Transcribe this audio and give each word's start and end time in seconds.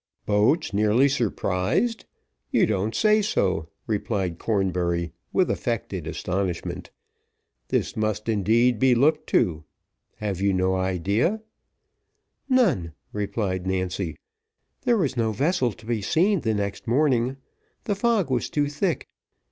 "Boats 0.25 0.73
nearly 0.73 1.07
surprised! 1.07 2.05
you 2.49 2.65
don't 2.65 2.95
say 2.95 3.21
so," 3.21 3.69
replied 3.85 4.39
Cornbury, 4.39 5.11
with 5.31 5.51
affected 5.51 6.07
astonishment. 6.07 6.89
"This 7.67 7.95
must 7.95 8.27
indeed 8.27 8.79
be 8.79 8.95
looked 8.95 9.27
to. 9.27 9.63
Have 10.15 10.41
you 10.41 10.53
no 10.53 10.73
idea" 10.73 11.43
"None," 12.65 12.93
replied 13.13 13.67
Nancy. 13.67 14.17
"There 14.85 14.97
was 14.97 15.15
no 15.15 15.33
vessel 15.33 15.71
to 15.71 15.85
be 15.85 16.01
seen 16.01 16.41
the 16.41 16.55
next 16.55 16.87
morning 16.87 17.37
the 17.83 17.93
fog 17.93 18.31
was 18.31 18.49
too 18.49 18.69
thick. 18.69 19.07